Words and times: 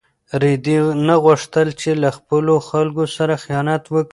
رېدي 0.41 0.77
نه 1.07 1.15
غوښتل 1.23 1.67
چې 1.81 1.89
له 2.01 2.09
خپلو 2.17 2.53
خلکو 2.69 3.03
سره 3.15 3.33
خیانت 3.43 3.83
وکړي. 3.89 4.09